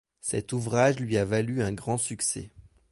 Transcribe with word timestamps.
Cet 0.19 0.51
ouvrage 0.51 0.97
lui 0.99 1.15
a 1.17 1.25
valu 1.25 1.61
un 1.61 1.73
grand 1.73 1.99
succès. 1.99 2.49